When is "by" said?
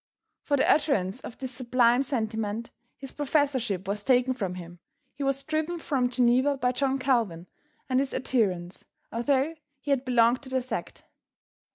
6.57-6.71